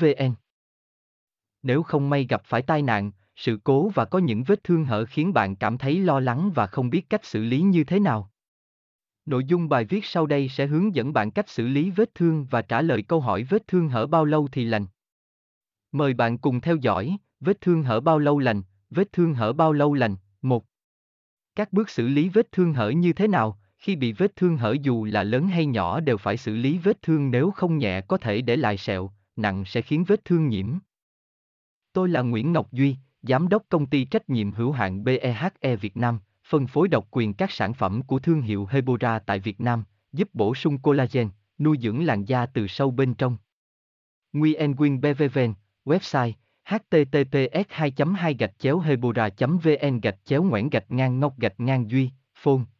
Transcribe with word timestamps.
vn 0.00 0.34
nếu 1.62 1.82
không 1.82 2.10
may 2.10 2.26
gặp 2.26 2.42
phải 2.44 2.62
tai 2.62 2.82
nạn 2.82 3.12
sự 3.36 3.58
cố 3.64 3.88
và 3.88 4.04
có 4.04 4.18
những 4.18 4.42
vết 4.42 4.64
thương 4.64 4.84
hở 4.84 5.04
khiến 5.04 5.32
bạn 5.32 5.56
cảm 5.56 5.78
thấy 5.78 5.98
lo 6.00 6.20
lắng 6.20 6.52
và 6.54 6.66
không 6.66 6.90
biết 6.90 7.10
cách 7.10 7.24
xử 7.24 7.42
lý 7.42 7.60
như 7.60 7.84
thế 7.84 8.00
nào 8.00 8.30
Nội 9.28 9.44
dung 9.44 9.68
bài 9.68 9.84
viết 9.84 10.04
sau 10.04 10.26
đây 10.26 10.48
sẽ 10.48 10.66
hướng 10.66 10.94
dẫn 10.94 11.12
bạn 11.12 11.30
cách 11.30 11.48
xử 11.48 11.66
lý 11.66 11.90
vết 11.90 12.14
thương 12.14 12.46
và 12.50 12.62
trả 12.62 12.82
lời 12.82 13.02
câu 13.02 13.20
hỏi 13.20 13.42
vết 13.42 13.66
thương 13.66 13.88
hở 13.88 14.06
bao 14.06 14.24
lâu 14.24 14.48
thì 14.52 14.64
lành. 14.64 14.86
Mời 15.92 16.14
bạn 16.14 16.38
cùng 16.38 16.60
theo 16.60 16.76
dõi, 16.76 17.16
vết 17.40 17.60
thương 17.60 17.82
hở 17.82 18.00
bao 18.00 18.18
lâu 18.18 18.38
lành, 18.38 18.62
vết 18.90 19.12
thương 19.12 19.34
hở 19.34 19.52
bao 19.52 19.72
lâu 19.72 19.94
lành, 19.94 20.16
1. 20.42 20.64
Các 21.54 21.72
bước 21.72 21.90
xử 21.90 22.08
lý 22.08 22.28
vết 22.28 22.52
thương 22.52 22.74
hở 22.74 22.90
như 22.90 23.12
thế 23.12 23.28
nào, 23.28 23.58
khi 23.78 23.96
bị 23.96 24.12
vết 24.12 24.36
thương 24.36 24.56
hở 24.56 24.76
dù 24.82 25.04
là 25.04 25.22
lớn 25.22 25.48
hay 25.48 25.66
nhỏ 25.66 26.00
đều 26.00 26.16
phải 26.16 26.36
xử 26.36 26.56
lý 26.56 26.78
vết 26.78 27.02
thương 27.02 27.30
nếu 27.30 27.50
không 27.50 27.78
nhẹ 27.78 28.00
có 28.00 28.16
thể 28.16 28.40
để 28.40 28.56
lại 28.56 28.76
sẹo, 28.76 29.10
nặng 29.36 29.64
sẽ 29.64 29.82
khiến 29.82 30.04
vết 30.04 30.24
thương 30.24 30.48
nhiễm. 30.48 30.78
Tôi 31.92 32.08
là 32.08 32.22
Nguyễn 32.22 32.52
Ngọc 32.52 32.72
Duy, 32.72 32.96
Giám 33.22 33.48
đốc 33.48 33.62
công 33.68 33.86
ty 33.86 34.04
trách 34.04 34.30
nhiệm 34.30 34.52
hữu 34.52 34.72
hạn 34.72 35.04
BEHE 35.04 35.76
Việt 35.80 35.96
Nam, 35.96 36.18
phân 36.48 36.66
phối 36.66 36.88
độc 36.88 37.08
quyền 37.10 37.34
các 37.34 37.50
sản 37.50 37.74
phẩm 37.74 38.02
của 38.02 38.18
thương 38.18 38.42
hiệu 38.42 38.68
Hebora 38.70 39.18
tại 39.18 39.38
Việt 39.38 39.60
Nam, 39.60 39.84
giúp 40.12 40.28
bổ 40.32 40.54
sung 40.54 40.78
collagen, 40.78 41.28
nuôi 41.58 41.78
dưỡng 41.82 42.04
làn 42.04 42.24
da 42.24 42.46
từ 42.46 42.66
sâu 42.66 42.90
bên 42.90 43.14
trong. 43.14 43.36
Nguyen 44.32 44.76
Quyên 44.76 45.00
BVVN, 45.00 45.54
website 45.84 46.32
https 46.64 47.64
2 47.68 47.92
2 48.16 48.36
hebora 48.84 49.28
vn 49.38 50.00
gạch 50.00 50.18
chéo 50.24 50.42
ngoãn 50.42 50.68
gạch 50.68 50.90
ngang 50.90 51.20
ngọc 51.20 51.38
gạch 51.38 51.60
ngang 51.60 51.90
duy 51.90 52.10
phone 52.34 52.62